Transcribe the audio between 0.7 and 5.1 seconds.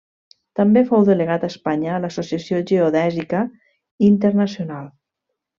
fou delegat d'Espanya a l'Associació Geodèsica Internacional.